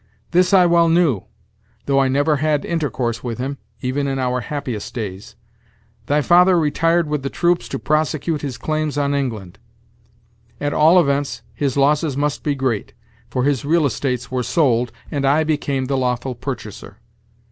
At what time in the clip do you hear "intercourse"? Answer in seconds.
2.65-3.23